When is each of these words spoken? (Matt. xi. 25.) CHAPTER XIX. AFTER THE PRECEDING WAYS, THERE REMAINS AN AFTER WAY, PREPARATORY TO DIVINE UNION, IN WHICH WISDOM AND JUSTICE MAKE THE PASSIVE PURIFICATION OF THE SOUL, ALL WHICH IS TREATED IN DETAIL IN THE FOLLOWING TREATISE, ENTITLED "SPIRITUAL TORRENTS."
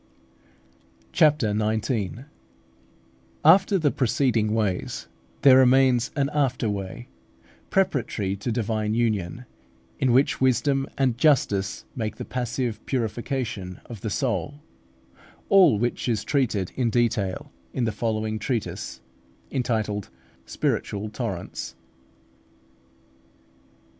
(Matt. 1.11 1.37
xi. 1.37 1.45
25.) 1.45 1.69
CHAPTER 1.75 1.81
XIX. 1.85 2.25
AFTER 3.45 3.77
THE 3.77 3.91
PRECEDING 3.91 4.51
WAYS, 4.51 5.05
THERE 5.43 5.59
REMAINS 5.59 6.09
AN 6.15 6.29
AFTER 6.33 6.67
WAY, 6.71 7.07
PREPARATORY 7.69 8.35
TO 8.37 8.51
DIVINE 8.51 8.95
UNION, 8.95 9.45
IN 9.99 10.11
WHICH 10.11 10.41
WISDOM 10.41 10.87
AND 10.97 11.19
JUSTICE 11.19 11.85
MAKE 11.95 12.15
THE 12.15 12.25
PASSIVE 12.25 12.83
PURIFICATION 12.87 13.79
OF 13.85 14.01
THE 14.01 14.09
SOUL, 14.09 14.55
ALL 15.49 15.77
WHICH 15.77 16.09
IS 16.09 16.23
TREATED 16.23 16.71
IN 16.75 16.89
DETAIL 16.89 17.51
IN 17.71 17.83
THE 17.83 17.91
FOLLOWING 17.91 18.39
TREATISE, 18.39 19.01
ENTITLED 19.51 20.09
"SPIRITUAL 20.47 21.09
TORRENTS." 21.09 21.75